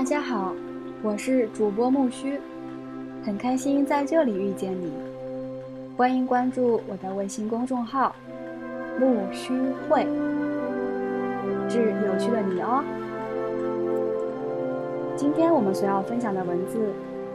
[0.00, 0.54] 大家好，
[1.02, 2.40] 我是主播木须，
[3.22, 4.90] 很开心在这里遇见你。
[5.94, 8.16] 欢迎关注我的微信公众号
[8.98, 9.52] “木须
[9.86, 10.06] 会”，
[11.68, 12.82] 致有趣的你哦。
[15.18, 16.78] 今天我们所要分享的文字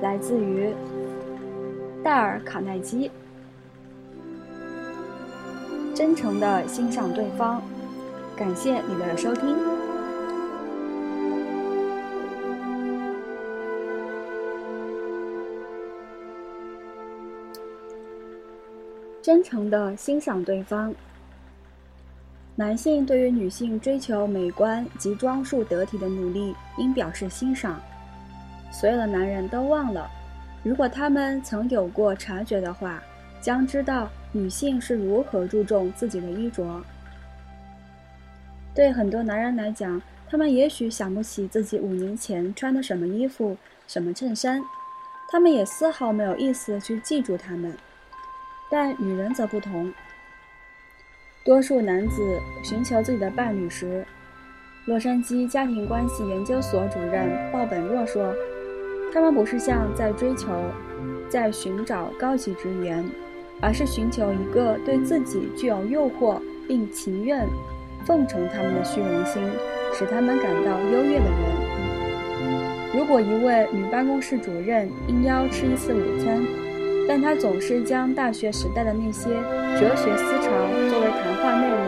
[0.02, 0.74] 来自于
[2.04, 3.12] 戴尔·卡耐基。
[5.94, 7.62] 真诚的欣赏对方，
[8.36, 9.56] 感谢你的收听。
[19.26, 20.94] 真诚的欣赏对方。
[22.56, 27.82] 男性对于女性追求美观及装束得体的努力应表示欣赏。
[28.72, 30.08] 所有的男人都忘了，
[30.62, 33.02] 如果他们曾有过察觉的话，
[33.42, 36.80] 将知道女性是如何注重自己的衣着。
[38.76, 44.62] 对很多男人来讲，他们也许想不起自己五年前穿的什么衣服、什么衬衫，
[45.32, 47.76] 他们也丝毫没有意思去记住他们。
[48.78, 49.90] 但女人则不同。
[51.46, 54.06] 多数男子寻求自己的伴侣时，
[54.84, 58.36] 洛杉矶家庭关系研究所主任鲍本若说
[59.14, 60.52] ：“他们不是像在追求、
[61.30, 63.02] 在寻找高级职员，
[63.62, 67.48] 而是寻求一个对自己具有诱惑并情愿
[68.06, 69.42] 奉承他们的虚荣心，
[69.94, 72.94] 使他们感到优越的人。
[72.94, 76.46] 如果一位女办公室主任应邀吃一次午餐，”
[77.08, 79.30] 但他总是将大学时代的那些
[79.80, 80.50] 哲学思潮
[80.90, 81.80] 作为谈话内容，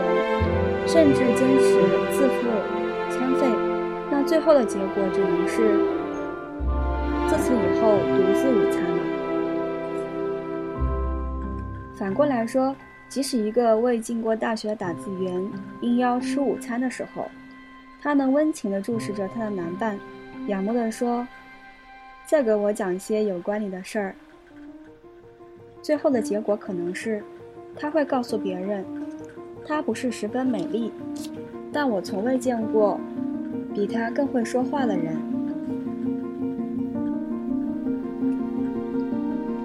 [0.86, 1.74] 甚至坚持
[2.12, 2.48] 自付
[3.10, 3.46] 餐费。
[4.10, 5.76] 那最后的结果只能是
[7.28, 8.96] 自此以后独自午餐了。
[11.96, 12.74] 反过来说，
[13.08, 17.28] 即使一个未进过大学的打字员应邀吃午餐的时候，
[18.00, 19.98] 他能温情地注视着他的男伴，
[20.46, 21.26] 仰慕地说
[22.24, 24.14] ：“再给我讲些有关你的事儿。”
[25.88, 27.24] 最后的结果可能是，
[27.74, 28.84] 他会告诉别人，
[29.66, 30.92] 她不是十分美丽，
[31.72, 33.00] 但我从未见过
[33.74, 35.16] 比她更会说话的人。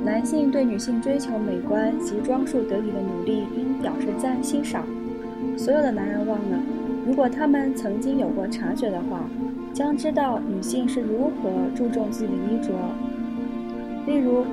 [0.05, 4.85] 男性对女性追求美观及装束得体的努力应表示赞欣赏。
[5.57, 6.57] 所有的男人忘了，
[7.05, 9.25] 如果他们曾经有过察觉的话，
[9.73, 12.71] 将知道女性是如何注重自己的衣着。
[14.07, 14.45] 例如。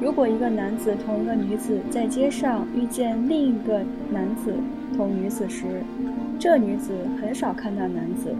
[0.00, 4.54] 如果一个男子同一个女子在街上遇见另一个男子
[4.96, 5.64] 同女子时，
[6.38, 8.32] 这女子很少看到男子，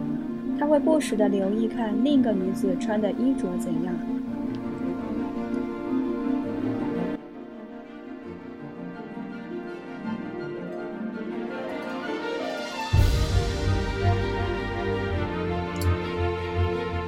[0.57, 3.93] 她会不时的留意看另一个女子穿的衣着怎样。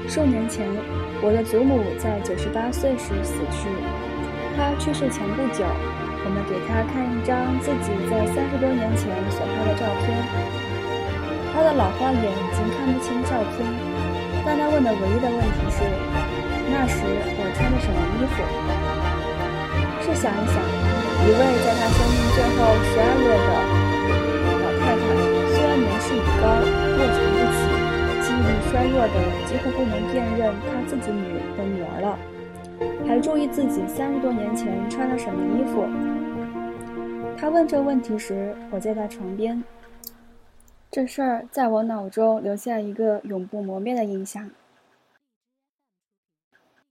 [0.09, 0.68] 数年前，
[1.23, 4.11] 我的祖母在九十八岁时死去。
[4.56, 10.12] 他去世前不久，我们给他看一张自己在三十多年前所拍的照片。
[11.53, 13.63] 他的老花眼已经看不清照片，
[14.45, 15.84] 但他问的唯一的问题是：
[16.72, 18.39] 那时我穿的什么衣服？
[20.03, 23.51] 试想一想，一位在他生命最后十二月的
[24.63, 25.03] 老太太，
[25.51, 26.44] 虽然年事已高，
[26.97, 27.59] 卧床不起，
[28.23, 29.16] 记忆力衰弱的
[29.47, 32.18] 几乎不能辨认他自己女的女儿了。
[33.08, 35.86] 还注意自己三十多年前穿了什么衣服。
[37.38, 39.64] 他问这问题时，我在他床边。
[40.90, 44.52] 这事儿在我脑中留下一个永不磨灭的印象。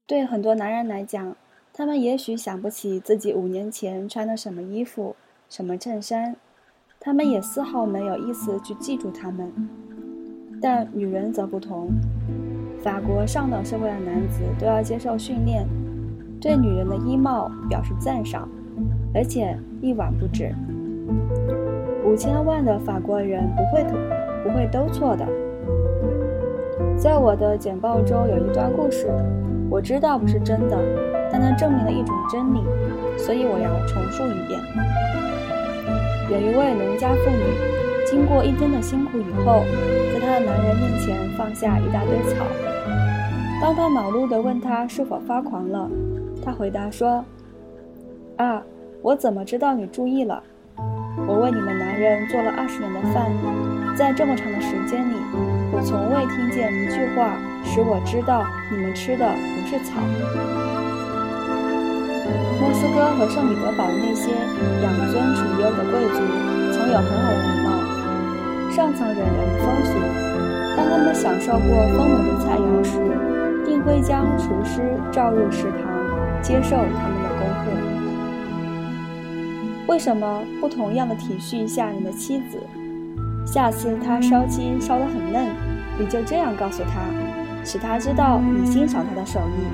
[0.07, 1.37] 对很多男人来讲，
[1.73, 5.15] 他们也许想不起自己五年前穿的什么衣服、
[5.49, 6.35] 什么衬衫，
[6.99, 9.53] 他们也丝毫没有意思去记住他们。
[10.61, 11.91] 但女人则不同。
[12.83, 15.67] 法国上等社会的男子都要接受训练。
[16.41, 18.49] 对女人的衣帽表示赞赏，
[19.15, 20.55] 而且一晚不止。
[22.03, 23.85] 五千万的法国人不会
[24.43, 25.27] 不会都错的。
[26.97, 29.07] 在我的简报中有一段故事，
[29.69, 30.79] 我知道不是真的，
[31.31, 32.65] 但它证明了一种真理，
[33.19, 34.59] 所以我要重述一遍。
[36.31, 37.45] 有一位农家妇女，
[38.07, 39.63] 经过一天的辛苦以后，
[40.15, 42.47] 在她的男人面前放下一大堆草。
[43.61, 45.91] 当他恼怒地问他是否发狂了。
[46.43, 47.25] 他回答说
[48.39, 48.63] ：“啊，
[49.03, 50.43] 我怎么知道你注意了？
[51.27, 53.31] 我为你们男人做了二十年的饭，
[53.97, 55.15] 在这么长的时间里，
[55.73, 60.01] 我从未听见一句话使我知道你们吃的不是草。”
[62.61, 64.33] 莫斯科和圣彼得堡的那些
[64.85, 66.21] 养尊处优的贵族，
[66.73, 67.69] 曾有很好的礼貌，
[68.71, 69.93] 上层人很风俗。
[70.77, 72.97] 当他们享受过丰美的菜肴时，
[73.65, 75.90] 定会将厨师召入食堂，
[76.43, 77.71] 接受他们的恭贺。
[79.87, 82.59] 为什么不同样的体恤一下你的妻子？
[83.47, 85.49] 下次她烧鸡烧得很嫩，
[85.99, 87.01] 你就这样告诉她，
[87.65, 89.65] 使她知道你欣赏她的手艺，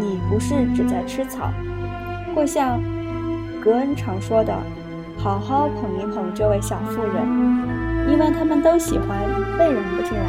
[0.00, 1.52] 你不是只在吃草。
[2.34, 2.82] 或像
[3.62, 4.52] 格恩常说的，
[5.16, 7.24] 好好捧一捧这位小妇人，
[8.10, 9.20] 因为他们都喜欢
[9.56, 10.24] 被人不这样。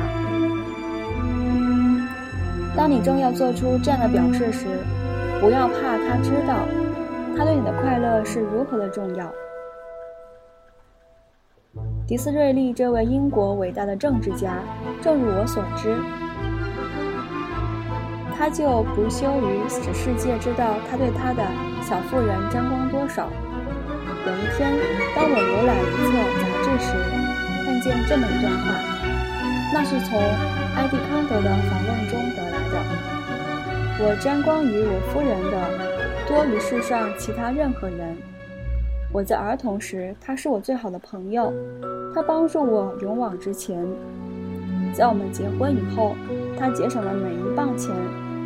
[2.77, 4.67] 当你正要做出这样的表示时，
[5.41, 6.67] 不要怕他知道，
[7.37, 9.31] 他对你的快乐是如何的重要。
[12.07, 14.59] 迪斯瑞利这位英国伟大的政治家，
[15.01, 15.97] 正如我所知，
[18.37, 21.43] 他就不羞于使世界知道他对他的
[21.81, 23.29] 小妇人沾光多少。
[24.25, 24.71] 有一天，
[25.15, 26.87] 当我浏览一册杂志时，
[27.65, 28.65] 看见这么一段话，
[29.73, 30.17] 那是从
[30.75, 32.44] 埃蒂康德的访问中得。
[33.97, 38.17] 我沾光于我夫人的多于世上其他任何人。
[39.13, 41.53] 我在儿童时，他是我最好的朋友，
[42.13, 43.87] 他帮助我勇往直前。
[44.93, 46.13] 在我们结婚以后，
[46.59, 47.95] 他节省了每一磅钱，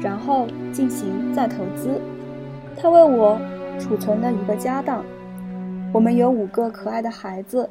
[0.04, 2.00] 然后进行再投资。
[2.80, 3.40] 他为我
[3.80, 5.04] 储存了一个家当。
[5.92, 7.68] 我们有五个可爱的孩子。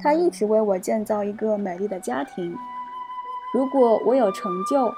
[0.00, 2.54] 他一直为我建造一个美丽的家庭。
[3.52, 4.90] 如果我有成就，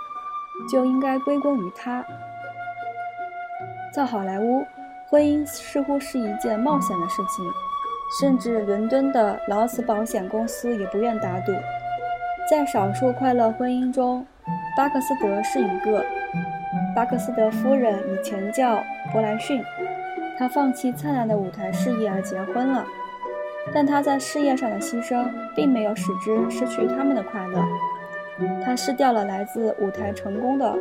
[0.71, 2.05] 就应该归功于他。
[3.93, 4.65] 在好莱坞，
[5.09, 7.45] 婚姻似乎是一件冒险的事情，
[8.19, 11.53] 甚至伦敦的劳斯保险公司也不愿打赌。
[12.51, 14.27] 在少数快乐婚姻中，
[14.77, 16.05] 巴克斯德是一个。
[16.95, 18.83] 巴克斯德夫人以前叫
[19.13, 19.63] 伯莱逊，
[20.39, 22.85] 她放弃灿烂的舞台事业而结婚了，
[23.73, 25.25] 但她在事业上的牺牲
[25.55, 27.63] 并没有使之失去他们的快乐。
[28.65, 30.77] 他失掉了来自舞台成功的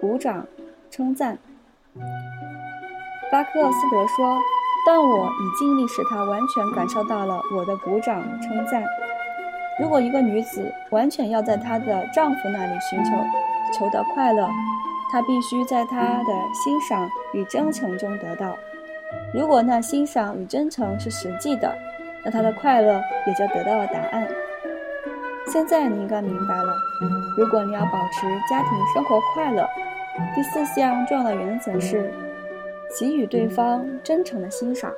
[0.00, 0.46] 鼓掌
[0.90, 1.38] 称赞。
[3.30, 4.38] 巴克斯德说
[4.86, 8.84] ：“但我已尽力使他完全感受到了我的鼓掌称赞。
[9.80, 13.10] 如果一个女子完全要在她的丈夫那里寻求
[13.72, 14.46] 求得快乐，
[15.10, 18.54] 她必须在他的欣赏与真诚中得到。
[19.32, 21.74] 如果那欣赏与真诚是实际的，
[22.22, 24.28] 那她的快乐也就得到了答案。”
[25.52, 26.74] 现在你应该明白了，
[27.36, 29.68] 如果你要保持家庭生活快乐，
[30.34, 32.10] 第四项重要的原则是
[32.98, 34.90] 给予对方真诚的欣赏。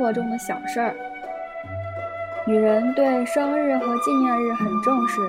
[0.00, 0.94] 活中的小事儿。
[2.46, 5.20] 女人对生日和纪念日很重视，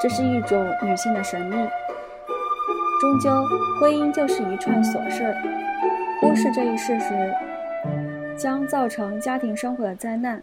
[0.00, 1.56] 这是一种女性的神秘。
[3.00, 3.30] 终究，
[3.78, 5.36] 婚姻就是一串琐事，
[6.20, 7.34] 忽视这一事实，
[8.36, 10.42] 将造成家庭生活的灾难。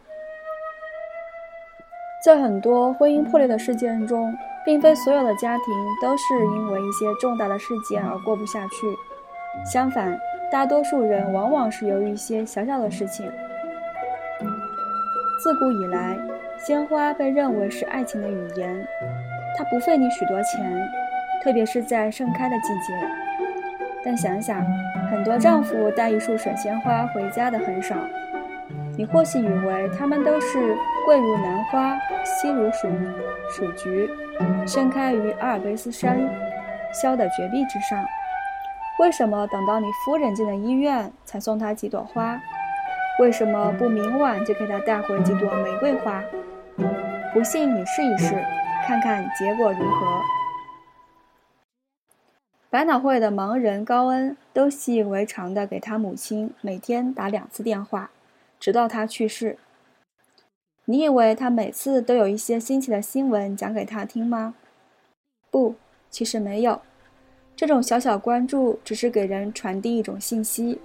[2.24, 4.34] 在很多婚姻破裂的事件中，
[4.64, 5.66] 并非所有的家庭
[6.02, 8.88] 都是因为一些重大的事件而过不下去，
[9.66, 10.18] 相反。
[10.50, 13.30] 大多数人往往是由于一些小小的事情。
[15.48, 16.20] 自古以来，
[16.58, 18.86] 鲜花被认为是爱情的语言，
[19.58, 20.86] 它不费你许多钱，
[21.42, 22.94] 特别是在盛开的季节。
[24.04, 24.62] 但想想，
[25.10, 27.96] 很多丈夫带一束水仙花回家的很少。
[28.98, 30.76] 你或许以为他们都是
[31.06, 32.90] 贵如兰花，稀如鼠
[33.50, 34.10] 鼠菊，
[34.68, 36.20] 盛开于阿尔卑斯山
[36.92, 38.04] 萧的绝壁之上。
[39.00, 42.38] 为什么等到你夫人进了医院才送她几朵花？
[43.20, 46.24] 为什么不明晚就给他带回几朵玫瑰花？
[47.34, 48.36] 不信你试一试，
[48.86, 50.22] 看看结果如何。
[52.70, 58.12] 百脑汇的盲人高恩都习以为常的给他母亲每天打两次电话，
[58.60, 59.58] 直到他去世。
[60.86, 64.54] 你以为他每次都有一些新奇的新闻讲给他听吗？
[65.50, 65.74] 不，
[66.12, 66.82] 其实没有。
[67.56, 70.80] 这种小小关注只是给人传递一种信息：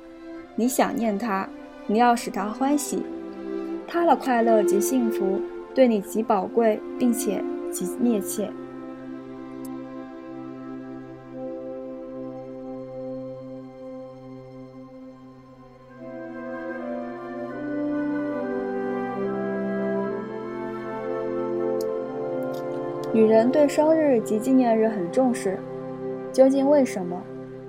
[0.56, 1.46] 你想念他，
[1.86, 3.02] 你要使他欢喜，
[3.86, 5.40] 他的快乐及幸福
[5.74, 8.50] 对你极宝贵，并且极密切。
[23.14, 25.58] 女人对生日及纪念日很重视。
[26.32, 27.22] 究竟为什么？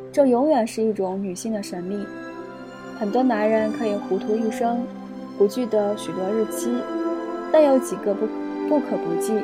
[0.10, 2.06] 这永远是一种女性的神秘。
[3.00, 4.86] 很多男人可以糊涂一生，
[5.38, 6.72] 不记得许多日期，
[7.52, 8.28] 但有几个不
[8.70, 9.42] 不可不记：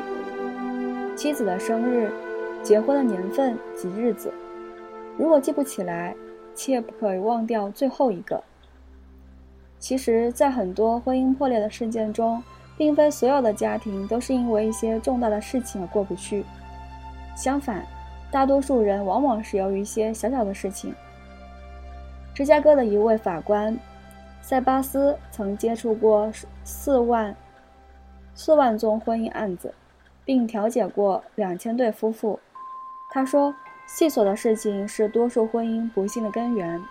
[1.16, 2.10] 妻子的生日、
[2.64, 4.32] 结婚的年份及日子。
[5.18, 6.16] 如果记不起来，
[6.56, 8.42] 切不可以忘掉最后一个。
[9.80, 12.42] 其实，在很多婚姻破裂的事件中，
[12.78, 16.46] 并非所有的家庭都是因为一些重大的事情而过不去。
[17.36, 17.86] 相反，
[18.32, 20.94] 大多数人往往是由于一些小小的事情。
[22.40, 23.78] 芝加哥的一位法官
[24.42, 26.32] 塞巴斯曾接触过
[26.64, 27.36] 四万
[28.34, 29.74] 四万宗婚姻案子，
[30.24, 32.40] 并调解过两千对夫妇。
[33.12, 33.54] 他说
[33.86, 36.82] ：“细琐的事情是多数婚姻不幸的根源。”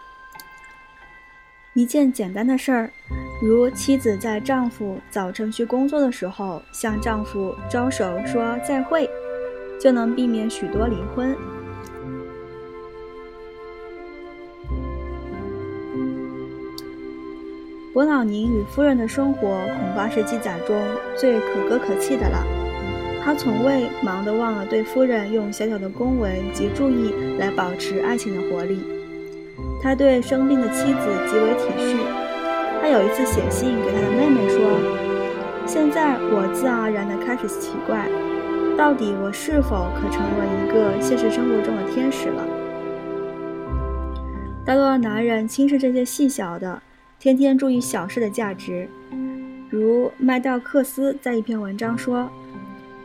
[1.73, 2.91] 一件简单的事儿，
[3.41, 9.09] 如妻子在丈夫早晨去工作的时候向丈夫招手说再会，
[9.81, 11.35] 就能避免许多离婚。
[17.99, 20.81] 伯朗宁与夫人的生活恐怕是记载中
[21.17, 22.47] 最可歌可泣的了。
[23.21, 28.79] 他从未忙得忘了对夫人用小小的恭维及注意来保持爱情的活力。
[29.83, 31.97] 他对生病的妻子极为体恤。
[32.81, 34.61] 他有一次写信给他的妹妹说
[35.67, 38.09] ：“现在我自然而然地开始奇怪，
[38.77, 42.47] 到底我是否可成为一个现实生活中的天使了？”
[44.65, 46.81] 大多数男人轻视这些细小的，
[47.19, 48.89] 天天注意小事的价值。
[49.71, 52.31] 如麦道克斯在一篇文章说：“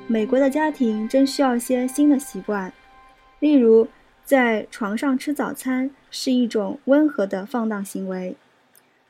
[0.07, 2.71] 美国的家庭真需要一些新的习惯，
[3.39, 3.87] 例如。”
[4.25, 8.37] 在床上吃早餐是一种温和的放荡行为。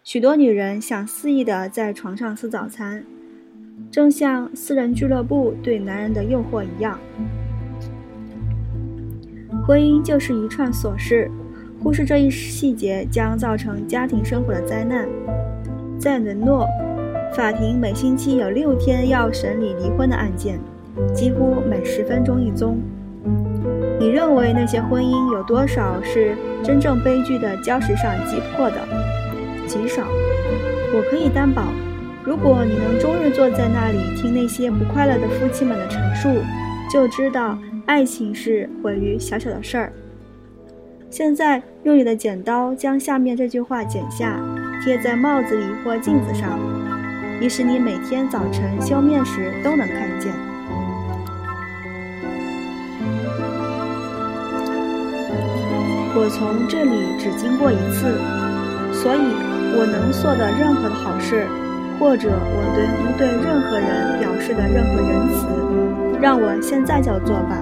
[0.04, 3.06] 许多女人想肆意地在床上吃早餐，
[3.92, 7.00] 正像私人俱乐部对男人的诱惑一样。
[9.68, 11.30] 婚姻就是一串琐事，
[11.84, 15.06] 忽视这一细节将造成家庭生活的灾难。
[16.00, 16.66] 在伦诺，
[17.36, 20.58] 法庭每星期有六天要审理离婚的案件，
[21.14, 22.80] 几乎每十分钟一宗。
[24.00, 28.78] 你认为那些婚姻有多少是真正悲剧的礁石上击破的？
[29.68, 30.04] 极少。
[30.96, 31.64] 我可以担保，
[32.24, 36.30] 如果你能终日坐在那里听那些不快乐的夫妻们的陈述，
[36.90, 39.94] 就知道爱情是毁于小小的事儿。
[41.14, 44.36] 现在用你的剪刀将下面这句话剪下，
[44.84, 46.58] 贴在帽子里或镜子上，
[47.40, 50.34] 以使你每天早晨修面时都能看见。
[56.16, 58.18] 我从这里只经过一次，
[58.92, 59.22] 所以
[59.78, 61.46] 我能做的任何的好事，
[62.00, 67.62] 或者我对能对任何人表示的任何仁慈，让我现在就做吧，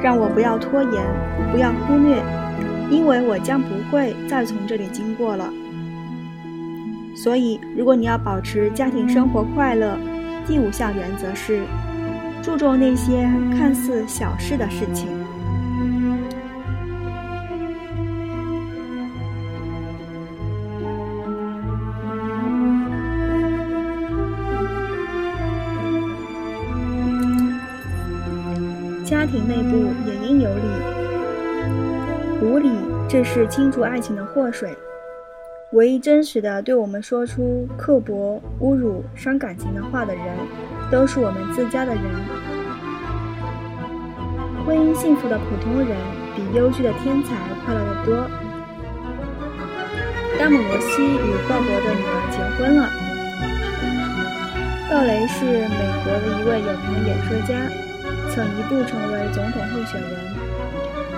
[0.00, 1.04] 让我不要拖延，
[1.52, 2.22] 不要忽略，
[2.90, 5.52] 因为我将不会再从这里经过了。
[7.14, 9.96] 所以，如果你要保持家庭生活快乐，
[10.46, 11.62] 第五项原则是
[12.42, 15.08] 注重那些看似小事的事情。
[29.04, 30.95] 家庭内部也应有理，
[32.46, 32.70] 无理
[33.08, 34.72] 这是倾注爱情的祸水。
[35.72, 40.24] 唯一真实的对我们说出刻薄、侮辱、伤感情的话的人，
[40.88, 42.04] 都是我们自家的人。
[44.64, 45.88] 婚姻幸福的普通人，
[46.36, 47.34] 比优秀的天才
[47.64, 48.16] 快乐得多。
[50.38, 52.88] 丹姆罗西与鲍勃的女儿结婚了。
[54.88, 57.50] 鲍雷是美国的一位有名的演说家。
[58.30, 60.45] 曾一度成为总统候选人。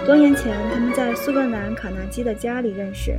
[0.09, 3.13] 多年前，他们在苏格兰卡纳基的家里认识。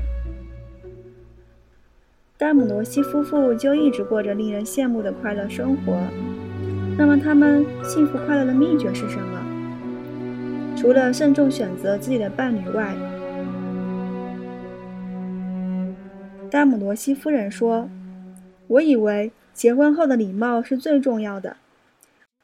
[2.36, 6.02] 丹姆罗西夫妇就一直过着令人羡慕的快乐生活。
[6.98, 10.76] 那么，他们幸福快乐的秘诀是什么？
[10.76, 12.96] 除了慎重选择自己的伴侣外，
[16.50, 17.88] 丹姆罗西夫人说
[18.66, 21.58] ：“我以为结婚后的礼貌是最重要的。”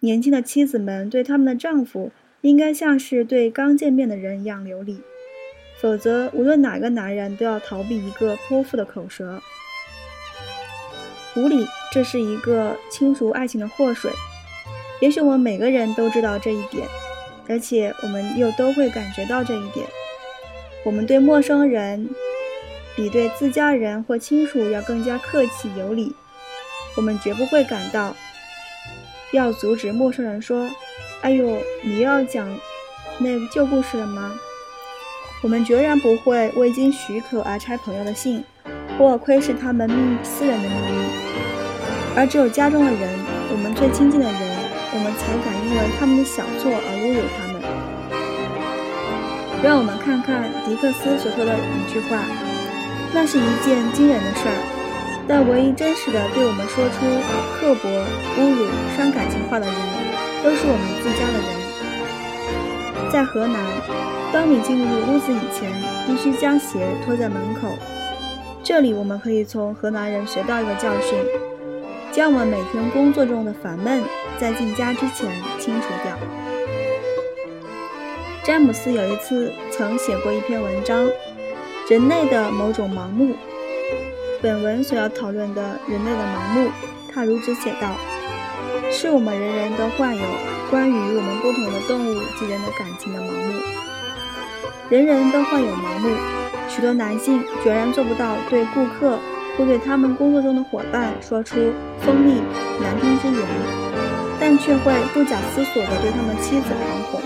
[0.01, 2.11] 年轻的妻子们对他们的丈夫
[2.45, 5.01] 应该像是对刚见面的人一样流利，
[5.81, 9.41] 否则无论哪个男人都要逃避一个泼妇的口舌。
[11.35, 14.11] 无理，这是一个清除爱情的祸水。
[15.01, 16.87] 也许我们每个人都知道这一点，
[17.49, 19.87] 而且我们又都会感觉到这一点。
[20.83, 22.07] 我们对陌生人
[22.95, 26.15] 比对自家人或亲属要更加客气有礼。
[26.95, 28.15] 我们绝不会感到。
[29.33, 30.69] 要阻止陌生人说
[31.25, 32.47] ：“哎呦，你要讲
[33.17, 34.31] 那个旧故事了吗？”
[35.41, 38.43] 我们决然不会未经许可而拆朋友的信，
[38.95, 39.89] 或窥视他们
[40.21, 41.09] 私人的秘密。
[42.15, 43.09] 而只有家中的人，
[43.49, 44.39] 我们最亲近的人，
[44.93, 47.57] 我们才敢因为他们的小错而侮辱他们。
[49.63, 52.21] 让我们看看迪克斯所说的一句话，
[53.15, 54.61] 那是一件惊人的事儿，
[55.27, 57.01] 但唯一真实的对我们说出
[57.57, 57.89] 刻薄、
[58.37, 59.75] 侮辱、伤感情话的人，
[60.45, 63.09] 都是我们自家的人。
[63.11, 63.65] 在河南，
[64.31, 65.73] 当你进入屋子以前，
[66.05, 67.67] 必须将鞋脱在门口。
[68.63, 71.17] 这里我们可以从河南人学到一个教训：
[72.11, 74.03] 将我们每天工作中的烦闷，
[74.37, 75.27] 在进家之前
[75.59, 76.15] 清除掉。
[78.43, 81.07] 詹姆斯有一次曾写过一篇文章
[81.89, 83.33] 《人类的某种盲目》。
[84.43, 86.69] 本文所要讨论的人类的盲目，
[87.11, 87.95] 他如此写道
[88.91, 90.23] ：“是我们人人都患有
[90.69, 93.61] 关于我们不同的动物及人的感情的盲目。
[94.89, 96.15] 人人都患有盲目，
[96.69, 99.19] 许多男性决然做不到对顾客
[99.57, 101.55] 或对他们工作中的伙伴说出
[102.01, 102.41] 锋利
[102.81, 103.47] 难听之言，
[104.39, 107.21] 但却会不假思索地对他们妻子狂吼。”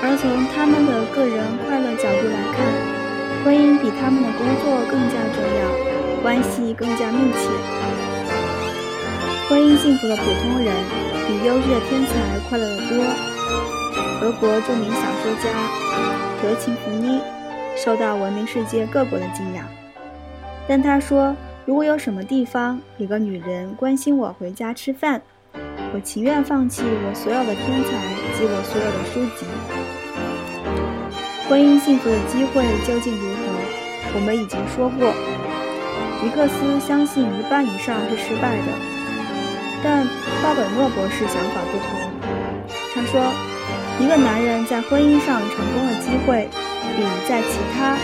[0.00, 2.64] 而从他们的个人快乐角度来看，
[3.44, 5.87] 婚姻比他们的工作更加重要，
[6.22, 7.38] 关系更加密切。
[9.48, 10.72] 婚姻幸福的普通人
[11.26, 13.04] 比优质的天才快乐得多。
[14.20, 15.48] 俄国著名小说家
[16.42, 17.20] 德琴福妮
[17.76, 19.64] 受到闻名世界各国的敬仰，
[20.66, 25.22] 但他说：“如果有什么地方有个女人关心我回家吃饭，
[25.94, 27.90] 我情愿放弃我所有的天才
[28.36, 29.46] 及我所有的书籍。”
[31.48, 33.38] 婚姻幸福的机会究竟如何？
[34.14, 35.14] 我们已经说过，
[36.20, 38.72] 迪克斯相信一半以上是失败的，
[39.84, 40.04] 但
[40.42, 41.86] 鲍本诺博士想法不同。
[42.94, 43.22] 他说，
[44.00, 46.48] 一个男人在婚姻上成功的机会
[46.96, 47.96] 比在其他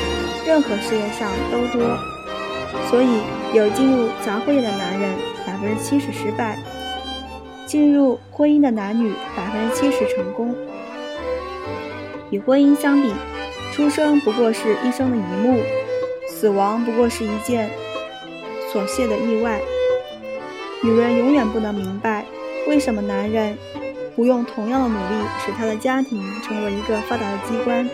[0.46, 1.98] 任何事业上都多，
[2.88, 3.08] 所以
[3.52, 5.10] 有进入杂货业的男人
[5.44, 6.56] 百分之七十失败，
[7.66, 10.54] 进入婚姻的男女百分之七十成功。
[12.30, 13.12] 与婚姻相比，
[13.72, 15.60] 出生不过是一生的一幕，
[16.28, 17.68] 死亡不过是一件
[18.74, 19.60] 所泄的意外。
[20.82, 22.26] 女人永远不能明白，
[22.66, 23.56] 为什么男人
[24.16, 27.88] 不用同样的努力使他的家庭成为一个发达的机关，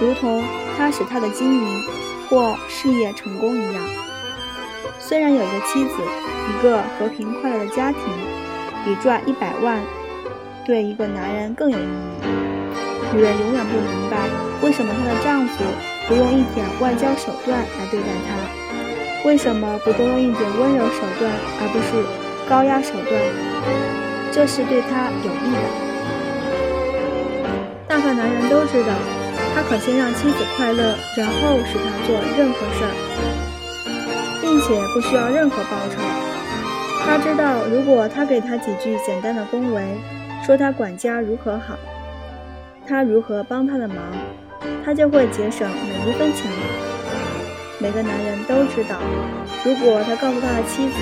[0.00, 0.42] 如同
[0.76, 1.82] 他使他的经营
[2.28, 3.82] 或事业成功一样。
[4.98, 8.00] 虽然有一个妻子，一个和平快乐的家庭，
[8.84, 9.80] 比赚一百万
[10.66, 13.14] 对一个男人更有意义。
[13.14, 14.28] 女人永远不明白，
[14.60, 15.64] 为什么她的丈夫
[16.08, 18.59] 不用一点外交手段来对待她，
[19.24, 21.30] 为什么不多用一点温柔手段，
[21.60, 22.02] 而不是
[22.48, 23.20] 高压手段？
[24.32, 25.68] 这是对他有益的。
[27.86, 28.94] 大概男人都知道，
[29.54, 32.94] 他可先让妻子快乐，然后使她做任何事儿，
[34.40, 36.00] 并且不需要任何报酬。
[37.04, 39.82] 他知道，如果他给他几句简单的恭维，
[40.46, 41.74] 说他管家如何好。
[42.86, 43.96] 他如何帮他的忙，
[44.84, 46.50] 他就会节省每一分钱。
[47.80, 49.00] 每个男人都知道，
[49.64, 50.94] 如果他告诉他的妻子，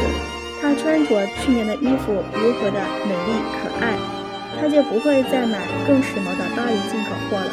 [0.62, 3.98] 他穿着去年的衣服如何的美丽可爱，
[4.60, 7.50] 他就不会再买更时髦的巴黎进口货了。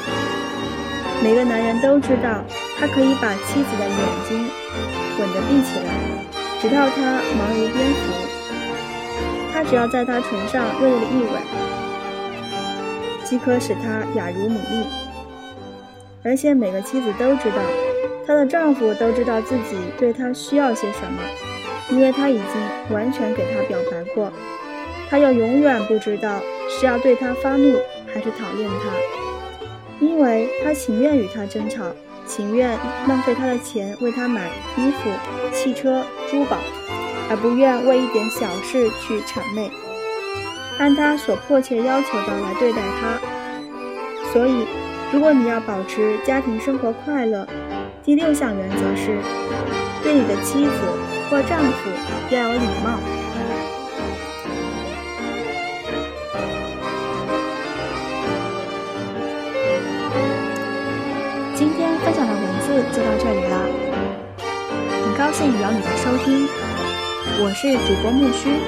[1.24, 2.44] 每个男人都知道，
[2.80, 4.48] 他可以把妻子的眼睛
[5.18, 5.90] 吻得闭起来，
[6.62, 7.02] 直到他
[7.36, 8.14] 忙如蝙蝠。
[9.52, 11.42] 他只要在他唇上热烈的一吻。
[13.24, 14.86] 即可使她雅如牡蛎，
[16.24, 17.58] 而且每个妻子都知道，
[18.26, 21.22] 她的丈夫都知道自己对她需要些什么，
[21.92, 24.32] 因为他已经完全给她表白过。
[25.10, 27.78] 他又永远不知道是要对她发怒
[28.12, 31.84] 还是讨厌她，因为他情愿与她争吵，
[32.26, 32.72] 情愿
[33.08, 35.10] 浪费他的钱为她买衣服、
[35.54, 36.58] 汽车、珠宝，
[37.30, 39.70] 而不愿为一点小事去谄媚。
[40.80, 43.20] 按他所迫切要求的来对待他。
[44.34, 44.66] 所以，
[45.14, 47.48] 如果你要保持家庭生活快乐，
[48.06, 49.18] 第六项原则是：
[50.04, 50.72] 对你的妻子
[51.28, 51.89] 或丈夫
[52.30, 53.00] 要有礼貌。
[61.56, 63.65] 今天分享的文字就到这里了，
[65.04, 66.48] 很高兴有你的收听，
[67.39, 68.60] 我是主播木须。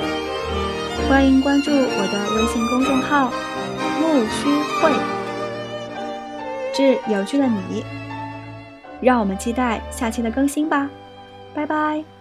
[1.08, 3.32] 欢迎关注我的微信公众号
[4.02, 4.50] “木须
[4.82, 4.92] 会”，
[6.74, 7.86] 致有趣的你。
[9.02, 10.90] 让我们期待下期的更新吧，
[11.54, 12.17] 拜拜。